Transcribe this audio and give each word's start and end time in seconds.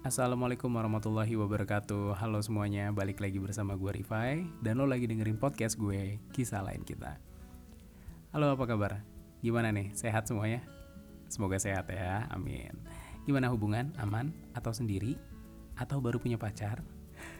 Assalamualaikum 0.00 0.72
warahmatullahi 0.72 1.36
wabarakatuh 1.36 2.16
Halo 2.16 2.40
semuanya, 2.40 2.88
balik 2.88 3.20
lagi 3.20 3.36
bersama 3.36 3.76
gue 3.76 4.00
Rifai 4.00 4.48
Dan 4.64 4.80
lo 4.80 4.88
lagi 4.88 5.04
dengerin 5.04 5.36
podcast 5.36 5.76
gue, 5.76 6.16
Kisah 6.32 6.64
Lain 6.64 6.80
Kita 6.88 7.20
Halo 8.32 8.56
apa 8.56 8.64
kabar? 8.64 9.04
Gimana 9.44 9.68
nih, 9.68 9.92
sehat 9.92 10.24
semuanya? 10.24 10.64
Semoga 11.28 11.60
sehat 11.60 11.92
ya, 11.92 12.24
amin 12.32 12.72
Gimana 13.28 13.52
hubungan, 13.52 13.92
aman? 14.00 14.32
Atau 14.56 14.72
sendiri? 14.72 15.20
Atau 15.76 16.00
baru 16.00 16.16
punya 16.16 16.40
pacar? 16.40 16.80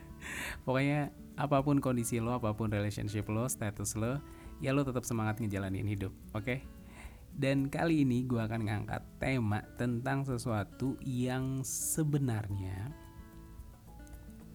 Pokoknya 0.68 1.16
apa 1.40 1.64
pun 1.64 1.80
kondisi 1.80 2.20
lo, 2.20 2.36
apa 2.36 2.52
pun 2.52 2.68
relationship 2.68 3.24
lo, 3.32 3.48
status 3.48 3.96
lo 3.96 4.20
Ya 4.60 4.76
lo 4.76 4.84
tetap 4.84 5.08
semangat 5.08 5.40
ngejalanin 5.40 5.88
hidup, 5.88 6.12
oke? 6.36 6.44
Okay? 6.44 6.60
Dan 7.32 7.72
kali 7.72 8.04
ini 8.04 8.28
gue 8.28 8.36
akan 8.36 8.68
ngangkat 8.68 8.99
tema 9.20 9.60
tentang 9.76 10.24
sesuatu 10.24 10.96
yang 11.04 11.60
sebenarnya 11.60 12.88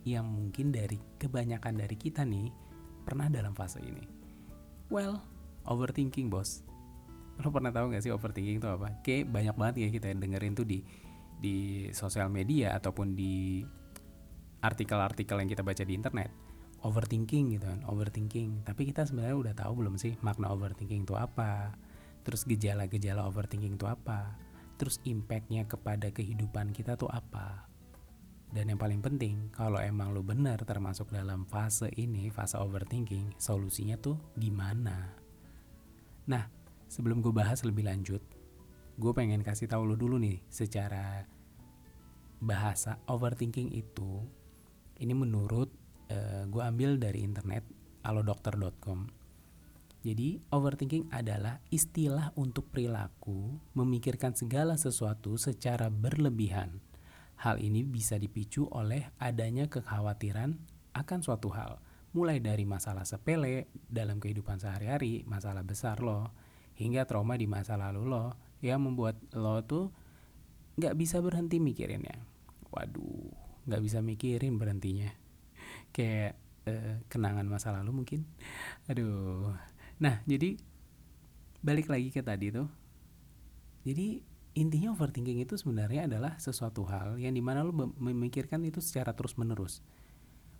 yang 0.05 0.25
mungkin 0.25 0.73
dari 0.73 0.97
kebanyakan 1.21 1.81
dari 1.81 1.97
kita 1.97 2.25
nih 2.25 2.49
pernah 3.05 3.29
dalam 3.29 3.53
fase 3.53 3.81
ini. 3.81 4.05
Well, 4.89 5.21
overthinking 5.69 6.29
bos. 6.29 6.65
Lo 7.41 7.53
pernah 7.53 7.69
tahu 7.69 7.93
gak 7.93 8.05
sih 8.05 8.13
overthinking 8.13 8.57
itu 8.57 8.69
apa? 8.69 9.01
Kayak 9.05 9.29
banyak 9.33 9.55
banget 9.57 9.75
ya 9.85 9.87
kita 9.93 10.09
yang 10.09 10.19
dengerin 10.21 10.53
tuh 10.57 10.65
di 10.65 10.81
di 11.35 11.89
sosial 11.93 12.29
media 12.33 12.73
ataupun 12.77 13.13
di 13.13 13.61
artikel-artikel 14.65 15.37
yang 15.41 15.49
kita 15.49 15.61
baca 15.61 15.83
di 15.85 15.93
internet. 15.93 16.29
Overthinking 16.85 17.57
gitu 17.57 17.65
kan, 17.65 17.81
overthinking. 17.89 18.61
Tapi 18.61 18.81
kita 18.93 19.09
sebenarnya 19.09 19.37
udah 19.37 19.53
tahu 19.57 19.73
belum 19.81 19.97
sih 19.97 20.17
makna 20.21 20.53
overthinking 20.53 21.05
itu 21.05 21.17
apa? 21.17 21.73
Terus 22.21 22.45
gejala-gejala 22.45 23.25
overthinking 23.25 23.77
itu 23.77 23.89
apa? 23.89 24.44
Terus 24.75 24.99
impactnya 25.07 25.63
kepada 25.65 26.11
kehidupan 26.11 26.75
kita 26.75 26.99
tuh 26.99 27.07
apa? 27.07 27.67
Dan 28.51 28.71
yang 28.71 28.79
paling 28.79 29.03
penting, 29.03 29.51
kalau 29.51 29.81
emang 29.83 30.15
lo 30.15 30.23
bener 30.23 30.61
termasuk 30.63 31.11
dalam 31.11 31.43
fase 31.43 31.91
ini, 31.99 32.31
fase 32.31 32.55
overthinking, 32.55 33.35
solusinya 33.35 33.99
tuh 33.99 34.15
gimana? 34.39 35.11
Nah, 36.31 36.43
sebelum 36.87 37.19
gue 37.19 37.35
bahas 37.35 37.67
lebih 37.67 37.83
lanjut, 37.83 38.23
gue 38.95 39.11
pengen 39.11 39.43
kasih 39.43 39.67
tahu 39.67 39.83
lo 39.83 39.99
dulu 39.99 40.15
nih 40.15 40.39
secara 40.47 41.27
bahasa 42.39 43.01
overthinking 43.11 43.75
itu, 43.75 44.23
ini 45.03 45.11
menurut 45.11 45.67
uh, 46.11 46.47
gue 46.47 46.61
ambil 46.63 46.95
dari 46.95 47.27
internet 47.27 47.67
alodokter.com 48.07 49.24
jadi, 50.05 50.37
overthinking 50.53 51.09
adalah 51.09 51.65
istilah 51.73 52.29
untuk 52.37 52.69
perilaku 52.69 53.57
memikirkan 53.73 54.37
segala 54.37 54.77
sesuatu 54.77 55.33
secara 55.33 55.89
berlebihan. 55.89 56.77
Hal 57.41 57.57
ini 57.57 57.81
bisa 57.81 58.21
dipicu 58.21 58.69
oleh 58.69 59.09
adanya 59.17 59.65
kekhawatiran 59.65 60.61
akan 60.93 61.19
suatu 61.25 61.49
hal, 61.57 61.81
mulai 62.13 62.37
dari 62.37 62.69
masalah 62.69 63.01
sepele 63.01 63.73
dalam 63.89 64.21
kehidupan 64.21 64.61
sehari-hari, 64.61 65.25
masalah 65.25 65.65
besar 65.65 65.97
lo, 66.05 66.29
hingga 66.77 67.09
trauma 67.09 67.33
di 67.33 67.49
masa 67.49 67.73
lalu 67.73 68.05
lo 68.05 68.37
yang 68.61 68.85
membuat 68.85 69.17
lo 69.33 69.57
tuh 69.65 69.89
nggak 70.77 70.93
bisa 71.01 71.17
berhenti 71.17 71.57
mikirinnya. 71.57 72.21
Waduh, 72.69 73.33
nggak 73.65 73.81
bisa 73.81 74.05
mikirin 74.05 74.61
berhentinya. 74.61 75.09
Kayak 75.97 76.37
eh, 76.69 77.01
kenangan 77.09 77.49
masa 77.49 77.73
lalu 77.73 78.05
mungkin. 78.05 78.21
Aduh, 78.85 79.49
Nah, 80.01 80.19
jadi 80.27 80.59
balik 81.63 81.87
lagi 81.87 82.11
ke 82.11 82.21
tadi 82.21 82.51
tuh. 82.51 82.67
Jadi 83.85 84.19
intinya 84.55 84.95
overthinking 84.95 85.43
itu 85.43 85.55
sebenarnya 85.59 86.07
adalah 86.07 86.39
sesuatu 86.39 86.87
hal 86.87 87.19
yang 87.19 87.35
di 87.35 87.43
mana 87.43 87.61
lo 87.61 87.75
memikirkan 87.75 88.63
itu 88.65 88.79
secara 88.83 89.15
terus 89.15 89.35
menerus. 89.39 89.79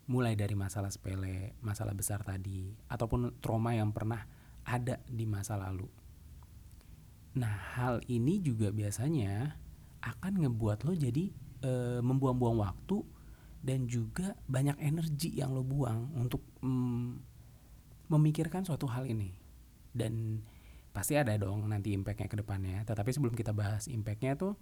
Mulai 0.05 0.37
dari 0.37 0.53
masalah 0.53 0.93
sepele, 0.93 1.57
masalah 1.65 1.97
besar 1.97 2.21
tadi, 2.21 2.69
ataupun 2.87 3.41
trauma 3.41 3.73
yang 3.73 3.89
pernah 3.89 4.21
ada 4.61 5.01
di 5.09 5.25
masa 5.25 5.57
lalu. 5.57 5.89
Nah, 7.35 7.51
hal 7.75 8.05
ini 8.05 8.39
juga 8.39 8.69
biasanya 8.69 9.57
akan 10.05 10.45
ngebuat 10.45 10.85
lo 10.85 10.93
jadi 10.93 11.33
e, 11.65 11.71
membuang-buang 11.99 12.61
waktu 12.61 13.01
dan 13.65 13.89
juga 13.89 14.37
banyak 14.45 14.77
energi 14.77 15.33
yang 15.33 15.57
lo 15.57 15.65
buang 15.65 16.13
untuk 16.13 16.45
mm, 16.61 17.34
memikirkan 18.11 18.63
suatu 18.65 18.85
hal 18.89 19.07
ini. 19.09 19.33
Dan 19.95 20.43
pasti 20.91 21.19
ada 21.19 21.35
dong 21.35 21.67
nanti 21.67 21.91
impactnya 21.91 22.27
ke 22.31 22.37
depannya. 22.39 22.83
Tetapi 22.83 23.09
sebelum 23.11 23.35
kita 23.35 23.51
bahas 23.51 23.87
impactnya 23.91 24.35
tuh 24.39 24.53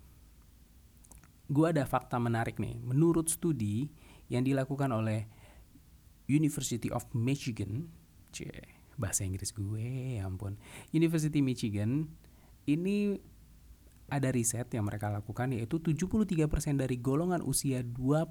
gue 1.49 1.65
ada 1.67 1.83
fakta 1.83 2.17
menarik 2.17 2.57
nih. 2.57 2.79
Menurut 2.81 3.27
studi 3.29 3.91
yang 4.31 4.41
dilakukan 4.41 4.89
oleh 4.89 5.27
University 6.27 6.87
of 6.89 7.03
Michigan 7.11 7.91
cie 8.33 8.49
bahasa 8.97 9.25
Inggris 9.25 9.51
gue 9.53 10.17
ya 10.17 10.25
ampun. 10.25 10.57
University 10.93 11.41
Michigan 11.41 12.09
ini 12.69 13.17
ada 14.13 14.29
riset 14.29 14.69
yang 14.73 14.85
mereka 14.85 15.09
lakukan 15.09 15.57
yaitu 15.57 15.81
73% 15.81 16.45
dari 16.77 17.01
golongan 17.01 17.41
usia 17.41 17.81
25 17.81 18.29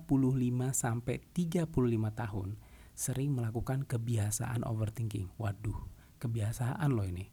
sampai 0.71 1.19
35 1.35 1.67
tahun 2.15 2.49
sering 2.93 3.33
melakukan 3.33 3.85
kebiasaan 3.89 4.65
overthinking. 4.65 5.33
Waduh, 5.41 5.89
kebiasaan 6.21 6.93
loh 6.93 7.09
ini. 7.09 7.29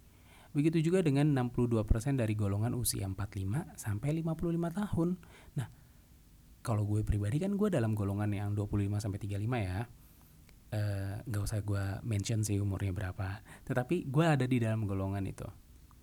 Begitu 0.49 0.81
juga 0.81 1.05
dengan 1.05 1.29
62% 1.29 1.85
dari 2.17 2.33
golongan 2.33 2.73
usia 2.73 3.05
45 3.05 3.77
sampai 3.77 4.09
55 4.25 4.79
tahun. 4.81 5.09
Nah, 5.61 5.67
kalau 6.65 6.89
gue 6.89 7.05
pribadi 7.05 7.37
kan 7.37 7.53
gue 7.53 7.69
dalam 7.69 7.93
golongan 7.93 8.33
yang 8.33 8.49
25 8.57 8.97
sampai 8.97 9.19
35 9.21 9.45
ya. 9.61 9.79
Eh, 10.69 11.15
nggak 11.25 11.41
uh, 11.41 11.47
usah 11.49 11.65
gue 11.65 11.83
mention 12.05 12.41
sih 12.41 12.57
umurnya 12.57 12.93
berapa. 12.93 13.41
Tetapi 13.65 14.09
gue 14.09 14.25
ada 14.25 14.45
di 14.45 14.57
dalam 14.57 14.89
golongan 14.89 15.25
itu. 15.25 15.45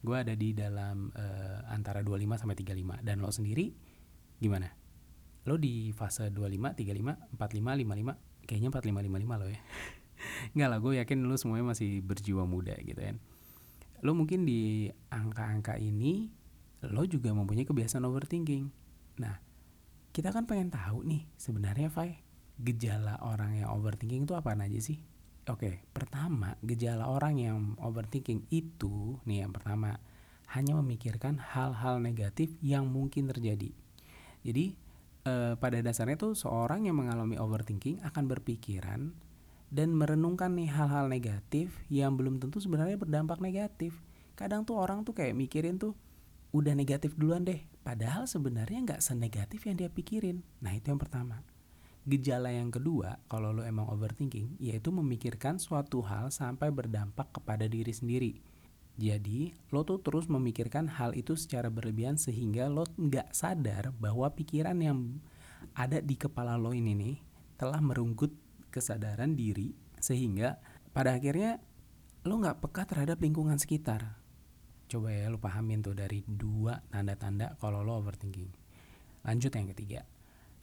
Gue 0.02 0.22
ada 0.22 0.34
di 0.38 0.54
dalam 0.54 1.10
uh, 1.10 1.66
antara 1.70 2.02
25 2.06 2.46
sampai 2.46 2.56
35 2.58 3.02
dan 3.02 3.18
lo 3.18 3.34
sendiri 3.34 3.74
gimana? 4.38 4.70
Lo 5.46 5.58
di 5.58 5.90
fase 5.90 6.30
25, 6.30 6.74
35, 6.82 7.34
45, 7.34 7.82
55 7.82 8.35
kayaknya 8.46 8.70
4555 8.72 9.42
lo 9.42 9.46
ya. 9.50 9.60
Enggak 10.56 10.68
lah 10.72 10.78
gue 10.80 10.92
yakin 11.02 11.18
lo 11.26 11.36
semuanya 11.36 11.76
masih 11.76 12.00
berjiwa 12.00 12.48
muda 12.48 12.78
gitu 12.80 12.98
kan. 13.02 13.18
Lo 14.00 14.14
mungkin 14.14 14.46
di 14.46 14.88
angka-angka 15.10 15.76
ini 15.76 16.30
lo 16.86 17.02
juga 17.04 17.34
mempunyai 17.34 17.66
kebiasaan 17.66 18.06
overthinking. 18.06 18.70
Nah 19.20 19.36
kita 20.16 20.32
kan 20.32 20.48
pengen 20.48 20.72
tahu 20.72 21.04
nih 21.04 21.28
sebenarnya 21.36 21.92
Fai 21.92 22.24
gejala 22.56 23.20
orang 23.20 23.60
yang 23.60 23.68
overthinking 23.76 24.24
itu 24.24 24.32
apa 24.32 24.56
aja 24.56 24.80
sih? 24.80 24.96
Oke, 25.46 25.86
pertama 25.94 26.58
gejala 26.64 27.06
orang 27.06 27.38
yang 27.38 27.58
overthinking 27.78 28.50
itu 28.50 29.20
nih 29.28 29.46
yang 29.46 29.52
pertama 29.54 30.00
hanya 30.50 30.74
memikirkan 30.78 31.38
hal-hal 31.38 32.02
negatif 32.02 32.50
yang 32.64 32.90
mungkin 32.90 33.30
terjadi. 33.30 33.70
Jadi 34.42 34.78
uh, 35.26 35.54
pada 35.58 35.82
dasarnya 35.82 36.16
tuh 36.16 36.32
seorang 36.38 36.86
yang 36.86 36.96
mengalami 36.96 37.36
overthinking 37.36 38.00
akan 38.06 38.24
berpikiran 38.30 39.12
dan 39.68 39.92
merenungkan 39.92 40.54
nih 40.54 40.70
hal-hal 40.70 41.10
negatif 41.10 41.74
yang 41.90 42.14
belum 42.14 42.38
tentu 42.38 42.62
sebenarnya 42.62 42.94
berdampak 42.96 43.42
negatif. 43.42 43.98
Kadang 44.38 44.62
tuh 44.62 44.78
orang 44.78 45.02
tuh 45.02 45.12
kayak 45.12 45.34
mikirin 45.34 45.76
tuh 45.76 45.98
udah 46.54 46.72
negatif 46.72 47.18
duluan 47.18 47.42
deh, 47.42 47.60
padahal 47.82 48.24
sebenarnya 48.30 48.86
nggak 48.86 49.02
senegatif 49.02 49.66
yang 49.66 49.76
dia 49.76 49.90
pikirin. 49.90 50.40
Nah 50.62 50.72
itu 50.72 50.88
yang 50.88 51.02
pertama. 51.02 51.42
Gejala 52.06 52.54
yang 52.54 52.70
kedua, 52.70 53.18
kalau 53.26 53.50
lo 53.50 53.66
emang 53.66 53.90
overthinking, 53.90 54.62
yaitu 54.62 54.94
memikirkan 54.94 55.58
suatu 55.58 56.06
hal 56.06 56.30
sampai 56.30 56.70
berdampak 56.70 57.34
kepada 57.34 57.66
diri 57.66 57.90
sendiri 57.90 58.38
jadi, 58.96 59.52
lo 59.76 59.84
tuh 59.84 60.00
terus 60.00 60.24
memikirkan 60.24 60.88
hal 60.88 61.12
itu 61.12 61.36
secara 61.36 61.68
berlebihan 61.68 62.16
sehingga 62.16 62.72
lo 62.72 62.88
nggak 62.96 63.28
sadar 63.36 63.92
bahwa 63.92 64.32
pikiran 64.32 64.80
yang 64.80 65.20
ada 65.76 66.00
di 66.00 66.16
kepala 66.16 66.56
lo 66.56 66.72
ini 66.72 66.96
nih 66.96 67.16
telah 67.60 67.76
merunggut 67.84 68.32
kesadaran 68.72 69.36
diri 69.36 69.76
sehingga 70.00 70.56
pada 70.96 71.12
akhirnya 71.12 71.60
lo 72.24 72.40
nggak 72.40 72.64
peka 72.64 72.88
terhadap 72.88 73.20
lingkungan 73.20 73.60
sekitar. 73.60 74.16
Coba 74.88 75.12
ya 75.12 75.28
lo 75.28 75.36
pahamin 75.36 75.84
tuh 75.84 75.92
dari 75.92 76.24
dua 76.24 76.80
tanda-tanda 76.88 77.52
kalau 77.60 77.84
lo 77.84 78.00
overthinking. 78.00 78.48
Lanjut 79.28 79.52
yang 79.52 79.68
ketiga, 79.76 80.08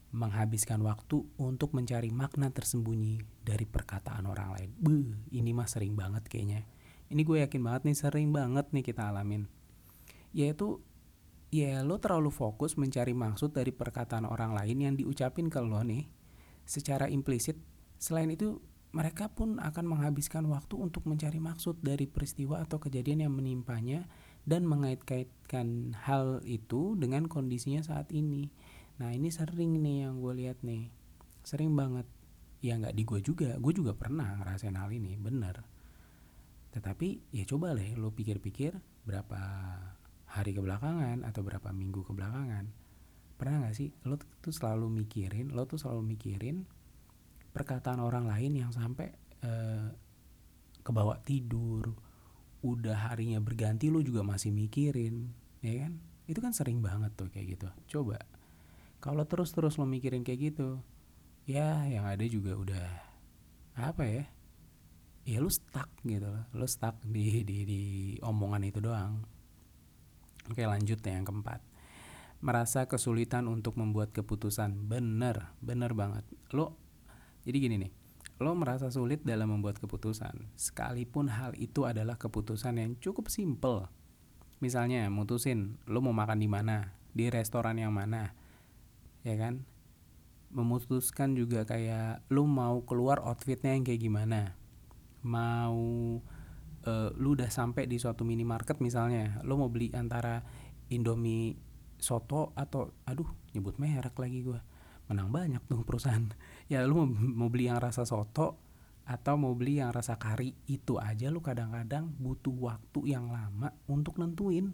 menghabiskan 0.09 0.81
waktu 0.81 1.21
untuk 1.37 1.77
mencari 1.77 2.09
makna 2.09 2.49
tersembunyi 2.49 3.45
dari 3.45 3.69
perkataan 3.69 4.25
orang 4.25 4.57
lain. 4.57 4.69
Beuh, 4.73 5.13
ini 5.29 5.53
mah 5.53 5.69
sering 5.69 5.93
banget 5.93 6.25
kayaknya 6.25 6.65
ini 7.13 7.21
gue 7.21 7.45
yakin 7.45 7.61
banget 7.61 7.81
nih 7.85 7.97
sering 7.97 8.33
banget 8.33 8.65
nih 8.73 8.81
kita 8.81 9.13
alamin. 9.13 9.45
Yaitu 10.33 10.81
ya 11.53 11.85
lo 11.85 12.01
terlalu 12.01 12.33
fokus 12.33 12.73
mencari 12.81 13.13
maksud 13.13 13.53
dari 13.53 13.69
perkataan 13.69 14.25
orang 14.25 14.57
lain 14.57 14.77
yang 14.81 14.93
diucapin 14.97 15.53
ke 15.53 15.61
lo 15.61 15.85
nih 15.85 16.09
secara 16.65 17.05
implisit. 17.05 17.61
Selain 18.01 18.27
itu 18.33 18.57
mereka 18.93 19.29
pun 19.29 19.61
akan 19.61 19.85
menghabiskan 19.85 20.49
waktu 20.49 20.77
untuk 20.77 21.05
mencari 21.05 21.37
maksud 21.37 21.81
dari 21.81 22.09
peristiwa 22.09 22.61
atau 22.61 22.77
kejadian 22.81 23.29
yang 23.29 23.33
menimpanya 23.33 24.09
dan 24.45 24.65
mengait-kaitkan 24.65 25.97
hal 26.05 26.41
itu 26.45 26.97
dengan 26.97 27.29
kondisinya 27.29 27.85
saat 27.85 28.09
ini. 28.09 28.49
nah 28.93 29.09
ini 29.09 29.33
sering 29.33 29.81
nih 29.81 30.05
yang 30.05 30.21
gue 30.21 30.33
lihat 30.37 30.61
nih. 30.61 30.93
Sering 31.41 31.73
banget. 31.73 32.05
Ya 32.61 32.77
nggak 32.77 32.93
di 32.93 33.03
gue 33.05 33.19
juga. 33.25 33.57
Gue 33.57 33.73
juga 33.73 33.97
pernah 33.97 34.37
ngerasain 34.37 34.77
hal 34.77 34.93
ini. 34.93 35.17
Bener 35.17 35.72
tetapi 36.73 37.29
ya 37.29 37.45
coba 37.45 37.77
deh 37.77 37.93
lo 37.93 38.09
pikir-pikir 38.09 38.73
berapa 39.05 39.39
hari 40.33 40.57
kebelakangan 40.57 41.21
atau 41.21 41.45
berapa 41.45 41.69
minggu 41.69 42.01
kebelakangan. 42.01 42.65
Pernah 43.37 43.55
nggak 43.61 43.75
sih 43.77 43.93
lo 44.09 44.17
tuh 44.17 44.49
selalu 44.49 44.89
mikirin 44.89 45.53
lo 45.53 45.69
tuh 45.69 45.77
selalu 45.77 46.17
mikirin 46.17 46.65
perkataan 47.53 48.01
orang 48.01 48.25
lain 48.25 48.57
yang 48.57 48.71
sampai 48.73 49.13
uh, 49.45 49.93
kebawa 50.81 51.21
tidur 51.21 51.93
udah 52.65 53.13
harinya 53.13 53.37
berganti 53.37 53.93
lo 53.93 54.01
juga 54.01 54.25
masih 54.25 54.49
mikirin 54.49 55.29
ya 55.61 55.85
kan? 55.85 56.01
Itu 56.25 56.41
kan 56.41 56.57
sering 56.57 56.81
banget 56.81 57.13
tuh 57.13 57.29
kayak 57.29 57.53
gitu. 57.53 57.69
Coba 57.99 58.17
kalau 58.97 59.29
terus-terus 59.29 59.77
lo 59.77 59.85
mikirin 59.85 60.25
kayak 60.25 60.57
gitu 60.57 60.81
ya 61.45 61.85
yang 61.85 62.07
ada 62.07 62.23
juga 62.25 62.55
udah 62.57 62.87
apa 63.77 64.03
ya 64.07 64.23
ya 65.23 65.39
lu 65.39 65.47
stuck 65.47 65.87
gitu 66.03 66.27
loh 66.27 66.43
lu 66.51 66.67
stuck 66.67 66.99
di 67.07 67.47
di 67.47 67.63
di 67.63 67.81
omongan 68.19 68.63
itu 68.67 68.79
doang. 68.83 69.23
Oke 70.51 70.67
lanjut 70.67 70.99
ya 70.99 71.15
yang 71.15 71.23
keempat. 71.23 71.63
Merasa 72.43 72.91
kesulitan 72.91 73.47
untuk 73.47 73.79
membuat 73.79 74.11
keputusan. 74.11 74.91
Bener 74.91 75.55
bener 75.63 75.95
banget. 75.95 76.27
Lo 76.51 76.75
jadi 77.47 77.57
gini 77.59 77.75
nih. 77.87 77.91
Lo 78.43 78.51
merasa 78.59 78.91
sulit 78.91 79.23
dalam 79.23 79.55
membuat 79.55 79.79
keputusan. 79.79 80.51
Sekalipun 80.59 81.31
hal 81.31 81.55
itu 81.55 81.87
adalah 81.87 82.19
keputusan 82.19 82.75
yang 82.75 82.91
cukup 82.99 83.31
simple. 83.31 83.87
Misalnya 84.59 85.07
mutusin 85.07 85.79
lo 85.87 86.03
mau 86.03 86.11
makan 86.11 86.43
di 86.43 86.51
mana? 86.51 86.99
Di 87.15 87.31
restoran 87.31 87.79
yang 87.79 87.95
mana? 87.95 88.35
Ya 89.23 89.39
kan? 89.39 89.63
Memutuskan 90.51 91.39
juga 91.39 91.63
kayak 91.63 92.27
lo 92.27 92.43
mau 92.43 92.83
keluar 92.83 93.23
outfitnya 93.23 93.71
yang 93.79 93.87
kayak 93.87 94.03
gimana 94.03 94.59
mau 95.23 95.79
uh, 96.87 97.09
lu 97.15 97.35
udah 97.35 97.47
sampai 97.47 97.87
di 97.87 97.99
suatu 97.99 98.27
minimarket 98.27 98.79
misalnya 98.83 99.39
lu 99.47 99.55
mau 99.59 99.71
beli 99.71 99.91
antara 99.95 100.43
Indomie 100.91 101.55
soto 101.97 102.51
atau 102.59 102.91
aduh 103.07 103.27
nyebut 103.55 103.79
merek 103.79 104.19
lagi 104.19 104.43
gue 104.43 104.59
menang 105.07 105.31
banyak 105.31 105.63
tuh 105.67 105.83
perusahaan. 105.83 106.23
Ya 106.71 106.79
lu 106.87 106.95
mau, 106.95 107.07
mau 107.11 107.49
beli 107.51 107.67
yang 107.67 107.77
rasa 107.77 108.07
soto 108.07 108.55
atau 109.03 109.35
mau 109.35 109.51
beli 109.51 109.83
yang 109.83 109.91
rasa 109.91 110.15
kari 110.15 110.55
itu 110.65 110.95
aja 110.95 111.27
lu 111.27 111.43
kadang-kadang 111.43 112.07
butuh 112.17 112.55
waktu 112.55 113.13
yang 113.13 113.29
lama 113.29 113.75
untuk 113.85 114.17
nentuin. 114.17 114.71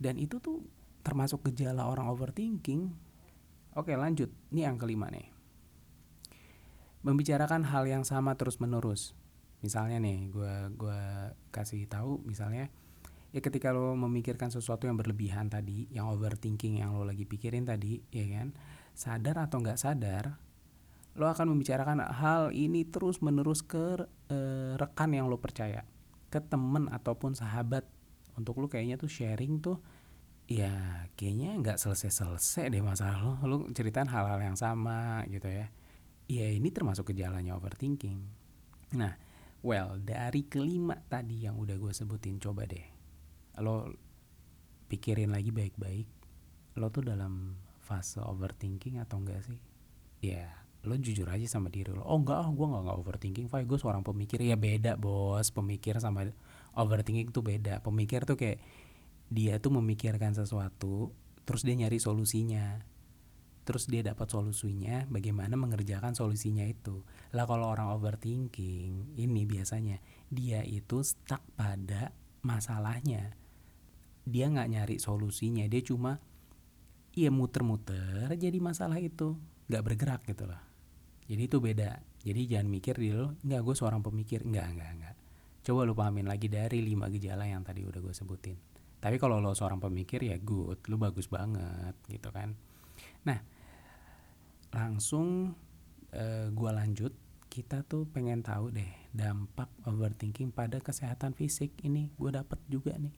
Dan 0.00 0.16
itu 0.16 0.40
tuh 0.40 0.64
termasuk 1.04 1.44
gejala 1.52 1.86
orang 1.86 2.08
overthinking. 2.08 2.88
Oke 3.76 3.94
lanjut. 3.94 4.32
Ini 4.50 4.72
yang 4.72 4.80
kelima 4.80 5.12
nih. 5.12 5.28
Membicarakan 7.04 7.68
hal 7.68 7.84
yang 7.86 8.02
sama 8.02 8.34
terus 8.34 8.58
menerus 8.58 9.12
misalnya 9.62 10.02
nih 10.02 10.28
gue 10.28 10.54
gua 10.74 11.30
kasih 11.54 11.86
tahu 11.86 12.18
misalnya 12.26 12.66
ya 13.32 13.40
ketika 13.40 13.72
lo 13.72 13.96
memikirkan 13.96 14.52
sesuatu 14.52 14.84
yang 14.84 15.00
berlebihan 15.00 15.48
tadi 15.48 15.88
yang 15.88 16.12
overthinking 16.12 16.84
yang 16.84 16.92
lo 16.92 17.08
lagi 17.08 17.24
pikirin 17.24 17.64
tadi 17.64 18.02
ya 18.12 18.28
kan? 18.28 18.52
Sadar 18.92 19.40
atau 19.40 19.64
nggak 19.64 19.80
sadar 19.80 20.36
lo 21.12 21.28
akan 21.28 21.52
membicarakan 21.52 22.08
hal 22.08 22.56
ini 22.56 22.88
terus 22.88 23.20
menerus 23.20 23.60
ke 23.60 24.08
e, 24.32 24.38
rekan 24.80 25.12
yang 25.12 25.28
lo 25.28 25.36
percaya 25.36 25.84
ke 26.32 26.40
temen 26.40 26.88
ataupun 26.88 27.36
sahabat. 27.36 27.84
Untuk 28.32 28.56
lo 28.60 28.68
kayaknya 28.68 28.96
tuh 28.96 29.12
sharing 29.12 29.60
tuh 29.60 29.76
ya 30.48 31.04
kayaknya 31.16 31.56
nggak 31.60 31.76
selesai-selesai 31.80 32.68
deh 32.68 32.84
masalah 32.84 33.20
lo. 33.20 33.32
Lo 33.44 33.56
ceritain 33.72 34.08
hal-hal 34.08 34.40
yang 34.40 34.56
sama 34.56 35.24
gitu 35.28 35.48
ya. 35.48 35.68
Ya 36.28 36.48
ini 36.48 36.68
termasuk 36.72 37.12
gejalanya 37.12 37.56
overthinking. 37.56 38.24
Nah 38.96 39.31
Well, 39.62 40.02
dari 40.02 40.42
kelima 40.50 40.98
tadi 41.06 41.46
yang 41.46 41.54
udah 41.54 41.78
gue 41.78 41.94
sebutin, 41.94 42.42
coba 42.42 42.66
deh. 42.66 42.82
Lo 43.62 43.94
pikirin 44.90 45.30
lagi 45.30 45.54
baik-baik. 45.54 46.10
Lo 46.82 46.90
tuh 46.90 47.06
dalam 47.06 47.54
fase 47.78 48.18
overthinking 48.18 48.98
atau 48.98 49.22
enggak 49.22 49.46
sih? 49.46 49.58
Ya, 50.18 50.50
lo 50.82 50.98
jujur 50.98 51.30
aja 51.30 51.46
sama 51.46 51.70
diri 51.70 51.94
lo. 51.94 52.02
Oh 52.02 52.18
enggak, 52.18 52.42
ah, 52.42 52.50
gue 52.50 52.66
enggak, 52.66 52.82
enggak 52.90 52.98
overthinking. 53.06 53.46
Fai, 53.46 53.62
gue 53.62 53.78
seorang 53.78 54.02
pemikir. 54.02 54.42
Ya 54.42 54.58
beda 54.58 54.98
bos, 54.98 55.54
pemikir 55.54 55.94
sama 56.02 56.26
overthinking 56.74 57.30
tuh 57.30 57.46
beda. 57.46 57.86
Pemikir 57.86 58.26
tuh 58.26 58.34
kayak 58.34 58.58
dia 59.30 59.62
tuh 59.62 59.78
memikirkan 59.78 60.34
sesuatu, 60.34 61.14
terus 61.46 61.62
dia 61.62 61.78
nyari 61.78 62.02
solusinya 62.02 62.82
terus 63.62 63.86
dia 63.86 64.02
dapat 64.02 64.26
solusinya 64.26 65.06
bagaimana 65.06 65.54
mengerjakan 65.54 66.18
solusinya 66.18 66.66
itu. 66.66 67.06
Lah 67.34 67.46
kalau 67.46 67.70
orang 67.70 67.94
overthinking 67.94 69.14
ini 69.18 69.42
biasanya 69.46 70.02
dia 70.26 70.66
itu 70.66 71.02
stuck 71.06 71.42
pada 71.54 72.10
masalahnya. 72.42 73.38
Dia 74.26 74.50
nggak 74.50 74.68
nyari 74.70 74.96
solusinya 74.98 75.66
dia 75.70 75.82
cuma 75.82 76.18
iya 77.14 77.30
muter-muter 77.30 78.30
jadi 78.34 78.58
masalah 78.58 78.98
itu 78.98 79.38
nggak 79.70 79.82
bergerak 79.86 80.22
gitu 80.26 80.50
loh. 80.50 80.62
Jadi 81.30 81.42
itu 81.46 81.58
beda. 81.62 82.02
Jadi 82.22 82.40
jangan 82.50 82.68
mikir 82.70 82.94
di 82.98 83.14
lo 83.14 83.38
nggak 83.42 83.62
gue 83.62 83.74
seorang 83.78 84.02
pemikir. 84.02 84.42
Nggak 84.42 84.66
nggak 84.74 84.90
nggak. 84.98 85.16
Coba 85.62 85.86
lu 85.86 85.94
pahamin 85.94 86.26
lagi 86.26 86.50
dari 86.50 86.82
lima 86.82 87.06
gejala 87.06 87.46
yang 87.46 87.62
tadi 87.62 87.86
udah 87.86 88.02
gue 88.02 88.14
sebutin. 88.14 88.58
Tapi 88.98 89.18
kalau 89.18 89.38
lo 89.38 89.54
seorang 89.54 89.78
pemikir 89.78 90.22
ya 90.22 90.38
good 90.38 90.82
lu 90.90 90.98
bagus 90.98 91.30
banget 91.30 91.94
gitu 92.10 92.30
kan. 92.34 92.54
Nah, 93.26 93.38
langsung 94.72 95.54
uh, 96.16 96.46
gua 96.52 96.72
lanjut. 96.74 97.12
Kita 97.52 97.84
tuh 97.84 98.08
pengen 98.08 98.40
tahu 98.40 98.72
deh 98.72 98.88
dampak 99.12 99.68
overthinking 99.84 100.56
pada 100.56 100.80
kesehatan 100.80 101.36
fisik 101.36 101.76
ini 101.84 102.08
gue 102.16 102.32
dapet 102.32 102.56
juga 102.64 102.96
nih. 102.96 103.12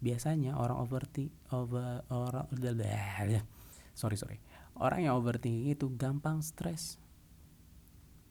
Biasanya 0.00 0.56
orang 0.56 0.80
overthink 0.80 1.28
over 1.52 2.00
orang 2.08 2.48
sorry 4.00 4.16
sorry 4.16 4.40
orang 4.80 5.04
yang 5.04 5.14
overthinking 5.20 5.68
itu 5.68 5.92
gampang 5.92 6.40
stres. 6.40 6.96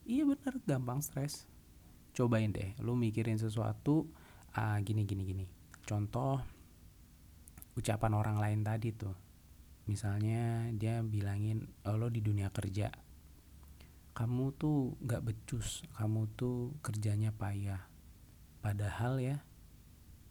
Iya 0.09 0.25
bener 0.25 0.57
gampang 0.65 1.05
stres. 1.05 1.45
Cobain 2.17 2.49
deh, 2.49 2.73
lu 2.81 2.97
mikirin 2.97 3.37
sesuatu 3.37 4.09
ah, 4.57 4.81
gini 4.81 5.05
gini 5.05 5.21
gini. 5.21 5.45
Contoh 5.85 6.41
ucapan 7.77 8.17
orang 8.17 8.41
lain 8.41 8.65
tadi 8.65 8.89
tuh 8.91 9.28
misalnya 9.89 10.69
dia 10.77 11.01
bilangin 11.01 11.65
oh, 11.89 11.97
lo 11.97 12.13
di 12.13 12.21
dunia 12.21 12.53
kerja. 12.53 12.93
Kamu 14.13 14.53
tuh 14.53 14.93
nggak 15.01 15.25
becus 15.25 15.81
kamu 15.97 16.29
tuh 16.37 16.77
kerjanya 16.85 17.33
payah. 17.33 17.89
Padahal 18.61 19.17
ya 19.17 19.41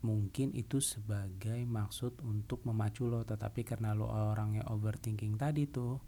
mungkin 0.06 0.54
itu 0.54 0.78
sebagai 0.78 1.58
maksud 1.66 2.22
untuk 2.22 2.62
memacu 2.62 3.10
lo 3.10 3.26
tetapi 3.26 3.66
karena 3.66 3.98
lo 3.98 4.06
orangnya 4.06 4.62
overthinking 4.70 5.34
tadi 5.34 5.66
tuh 5.66 5.98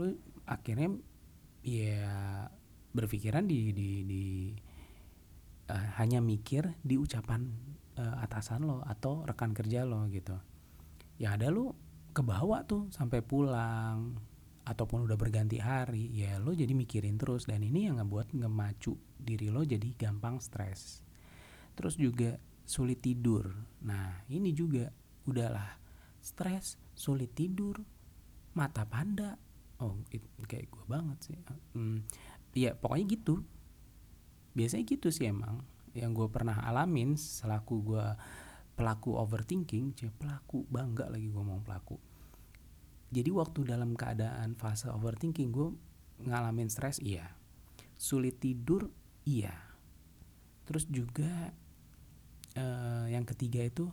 lo 0.00 0.04
akhirnya 0.48 0.88
ya 1.60 2.48
berpikiran 2.96 3.44
di 3.44 3.76
di 3.76 3.90
di 4.08 4.24
uh, 5.68 5.88
hanya 6.00 6.24
mikir 6.24 6.80
di 6.80 6.96
ucapan 6.96 7.44
uh, 8.00 8.24
atasan 8.24 8.64
lo 8.64 8.80
atau 8.86 9.26
rekan 9.28 9.52
kerja 9.52 9.84
lo 9.84 10.08
gitu. 10.08 10.36
Ya 11.20 11.36
ada 11.36 11.52
lo 11.52 11.76
kebawa 12.14 12.62
tuh 12.64 12.88
sampai 12.94 13.20
pulang. 13.20 14.14
Ataupun 14.64 15.04
udah 15.04 15.20
berganti 15.20 15.60
hari 15.60 16.08
ya 16.14 16.40
lo 16.40 16.56
jadi 16.56 16.72
mikirin 16.72 17.20
terus. 17.20 17.44
Dan 17.44 17.60
ini 17.66 17.90
yang 17.90 18.00
ngebuat 18.00 18.32
ngemacu 18.32 18.96
diri 19.20 19.52
lo 19.52 19.60
jadi 19.66 19.84
gampang 19.92 20.40
stres. 20.40 21.04
Terus 21.76 22.00
juga 22.00 22.38
sulit 22.64 23.04
tidur. 23.04 23.52
Nah 23.84 24.24
ini 24.32 24.56
juga 24.56 24.88
udahlah. 25.28 25.82
Stres 26.24 26.80
sulit 26.96 27.36
tidur 27.36 27.76
mata 28.56 28.88
panda. 28.88 29.36
Oh 29.82 30.00
itu 30.08 30.24
kayak 30.48 30.72
gue 30.72 30.84
banget 30.88 31.18
sih. 31.20 31.36
Hmm, 31.76 32.00
ya 32.56 32.72
pokoknya 32.72 33.04
gitu. 33.20 33.44
Biasanya 34.56 34.84
gitu 34.86 35.12
sih 35.12 35.28
emang 35.28 35.60
yang 35.94 36.10
gue 36.16 36.26
pernah 36.26 36.58
alamin 36.66 37.14
selaku 37.14 37.94
gue 37.94 38.06
pelaku 38.74 39.14
overthinking 39.14 39.94
cia 39.94 40.10
pelaku 40.10 40.66
bangga 40.66 41.06
lagi 41.06 41.30
gue 41.30 41.38
ngomong 41.38 41.62
pelaku. 41.62 41.96
Jadi 43.14 43.30
waktu 43.30 43.62
dalam 43.62 43.94
keadaan 43.94 44.58
fase 44.58 44.90
overthinking 44.90 45.54
gue 45.54 45.70
ngalamin 46.26 46.66
stres 46.66 46.98
iya. 46.98 47.30
Sulit 47.94 48.42
tidur 48.42 48.90
iya. 49.22 49.54
Terus 50.66 50.90
juga 50.90 51.54
uh, 52.58 53.06
yang 53.06 53.22
ketiga 53.22 53.62
itu 53.62 53.86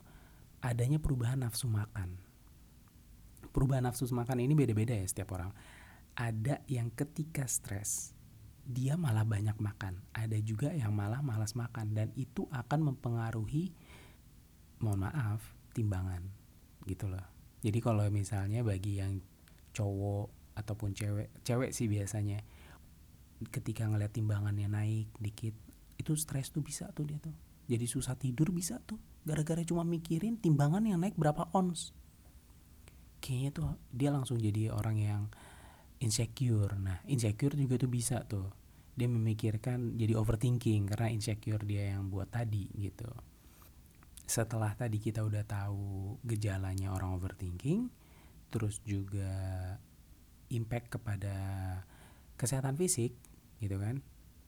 adanya 0.65 0.97
perubahan 0.97 1.45
nafsu 1.45 1.69
makan. 1.69 2.17
Perubahan 3.53 3.85
nafsu 3.85 4.09
makan 4.09 4.41
ini 4.41 4.57
beda-beda 4.57 4.97
ya 4.97 5.05
setiap 5.05 5.37
orang. 5.37 5.53
Ada 6.17 6.65
yang 6.65 6.89
ketika 6.89 7.45
stres 7.45 8.17
dia 8.65 8.97
malah 8.97 9.25
banyak 9.25 9.57
makan. 9.57 10.01
Ada 10.17 10.37
juga 10.41 10.73
yang 10.73 10.93
malah 10.93 11.19
malas 11.21 11.53
makan. 11.53 11.93
Dan 11.93 12.09
itu 12.17 12.47
akan 12.49 12.93
mempengaruhi 12.93 13.73
mohon 14.83 15.07
maaf 15.07 15.41
timbangan 15.71 16.21
gitu 16.85 17.07
loh. 17.07 17.23
Jadi 17.61 17.79
kalau 17.79 18.05
misalnya 18.09 18.65
bagi 18.65 18.97
yang 18.97 19.21
cowok 19.71 20.57
ataupun 20.57 20.91
cewek 20.91 21.31
cewek 21.45 21.71
sih 21.71 21.87
biasanya 21.87 22.43
ketika 23.49 23.87
ngeliat 23.87 24.11
timbangannya 24.11 24.67
naik 24.67 25.07
dikit 25.17 25.55
itu 25.97 26.13
stres 26.17 26.49
tuh 26.49 26.65
bisa 26.65 26.89
tuh 26.91 27.05
dia 27.07 27.21
tuh. 27.21 27.33
Jadi 27.69 27.85
susah 27.87 28.17
tidur 28.17 28.51
bisa 28.51 28.81
tuh 28.83 28.99
gara-gara 29.21 29.61
cuma 29.61 29.85
mikirin 29.85 30.41
timbangan 30.41 30.83
yang 30.83 30.99
naik 30.99 31.15
berapa 31.15 31.47
ons. 31.53 31.93
Kayaknya 33.21 33.51
tuh 33.53 33.65
dia 33.93 34.09
langsung 34.09 34.41
jadi 34.41 34.73
orang 34.73 34.97
yang 34.97 35.21
insecure. 36.01 36.73
Nah 36.81 36.99
insecure 37.05 37.53
juga 37.53 37.77
tuh 37.77 37.89
bisa 37.93 38.25
tuh. 38.25 38.49
Dia 38.97 39.07
memikirkan 39.07 39.95
jadi 39.95 40.17
overthinking 40.17 40.91
karena 40.91 41.07
insecure 41.13 41.63
dia 41.63 41.95
yang 41.95 42.11
buat 42.11 42.27
tadi 42.27 42.67
gitu 42.75 43.30
setelah 44.31 44.71
tadi 44.79 44.95
kita 44.95 45.27
udah 45.27 45.43
tahu 45.43 46.15
gejalanya 46.23 46.95
orang 46.95 47.19
overthinking 47.19 47.91
terus 48.47 48.79
juga 48.87 49.27
impact 50.47 50.95
kepada 50.95 51.35
kesehatan 52.39 52.79
fisik 52.79 53.11
gitu 53.59 53.75
kan. 53.75 53.99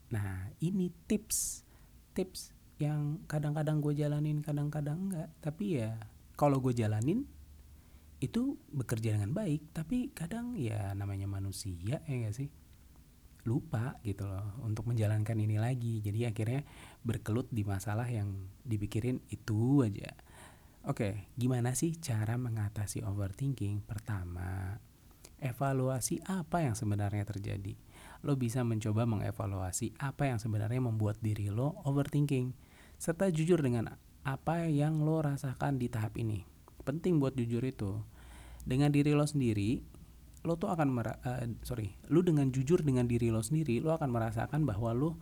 Nah 0.08 0.56
ini 0.64 0.88
tips 1.12 1.68
tips 2.16 2.56
yang 2.80 3.28
kadang-kadang 3.28 3.84
gue 3.84 3.92
jalanin 3.92 4.40
kadang-kadang 4.40 5.12
enggak. 5.12 5.30
Tapi 5.44 5.84
ya 5.84 6.00
kalau 6.40 6.64
gue 6.64 6.72
jalanin 6.72 7.28
itu 8.24 8.56
bekerja 8.72 9.20
dengan 9.20 9.36
baik. 9.36 9.76
Tapi 9.76 10.16
kadang 10.16 10.56
ya 10.56 10.96
namanya 10.96 11.28
manusia 11.28 12.00
ya 12.00 12.00
enggak 12.08 12.40
sih 12.40 12.48
lupa 13.44 14.00
gitu 14.08 14.24
loh 14.24 14.56
untuk 14.64 14.88
menjalankan 14.88 15.36
ini 15.36 15.60
lagi. 15.60 16.00
Jadi 16.00 16.28
akhirnya 16.28 16.62
berkelut 17.04 17.52
di 17.52 17.68
masalah 17.68 18.08
yang 18.08 18.32
dipikirin 18.64 19.20
itu 19.32 19.84
aja. 19.84 20.16
Oke 20.84 21.32
gimana 21.40 21.76
sih 21.76 21.96
cara 22.00 22.36
mengatasi 22.36 23.04
overthinking? 23.04 23.84
Pertama 23.88 24.80
evaluasi 25.44 26.24
apa 26.24 26.64
yang 26.64 26.76
sebenarnya 26.76 27.28
terjadi. 27.28 27.76
Lo 28.24 28.40
bisa 28.40 28.64
mencoba 28.64 29.04
mengevaluasi 29.04 29.96
apa 30.00 30.32
yang 30.32 30.40
sebenarnya 30.40 30.80
membuat 30.80 31.20
diri 31.20 31.52
lo 31.52 31.76
overthinking 31.84 32.56
serta 32.96 33.28
jujur 33.28 33.60
dengan 33.60 34.00
apa 34.24 34.72
yang 34.72 35.04
lo 35.04 35.20
rasakan 35.20 35.76
di 35.76 35.92
tahap 35.92 36.16
ini. 36.16 36.48
Penting 36.88 37.20
buat 37.20 37.36
jujur 37.36 37.64
itu. 37.68 38.00
Dengan 38.64 38.96
diri 38.96 39.12
lo 39.12 39.28
sendiri 39.28 39.84
lo 40.44 40.60
tuh 40.60 40.72
akan 40.72 40.88
mera 40.92 41.16
uh, 41.24 41.48
sorry 41.64 41.96
lo 42.12 42.20
dengan 42.20 42.52
jujur 42.52 42.84
dengan 42.84 43.08
diri 43.08 43.32
lo 43.32 43.40
sendiri 43.40 43.80
lo 43.80 43.96
akan 43.96 44.12
merasakan 44.12 44.68
bahwa 44.68 44.92
lo 44.92 45.16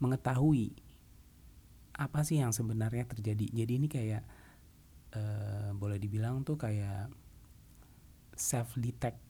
mengetahui 0.00 0.72
apa 1.92 2.24
sih 2.24 2.40
yang 2.40 2.50
sebenarnya 2.56 3.04
terjadi. 3.04 3.46
Jadi 3.52 3.72
ini 3.76 3.86
kayak 3.86 4.24
uh, 5.14 5.70
boleh 5.76 6.00
dibilang 6.00 6.42
tuh 6.42 6.56
kayak 6.56 7.12
self 8.32 8.74
detect 8.80 9.20